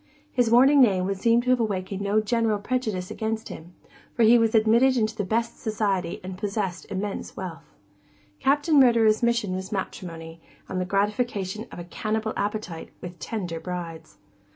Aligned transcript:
His 0.31 0.49
warning 0.49 0.81
name 0.81 1.05
would 1.05 1.19
seem 1.19 1.41
to 1.43 1.51
have 1.51 1.59
awakened 1.59 2.01
no 2.01 2.21
general 2.21 2.57
prejudice 2.57 3.11
against 3.11 3.49
him, 3.49 3.75
for 4.15 4.23
he 4.23 4.35
was 4.35 4.55
admitted 4.55 4.97
into 4.97 5.15
the 5.15 5.23
best 5.23 5.59
society 5.59 6.19
and 6.23 6.39
possessed 6.39 6.89
immense 6.89 7.37
wealth. 7.37 7.75
Captain 8.39 8.79
Murderer's 8.79 9.21
mission 9.21 9.53
was 9.53 9.71
matrimony, 9.71 10.41
and 10.67 10.81
the 10.81 10.85
gratification 10.85 11.67
of 11.71 11.77
a 11.77 11.83
cannibal 11.83 12.33
appetite 12.35 12.89
with 12.99 13.19
tender 13.19 13.59
brides. 13.59 14.17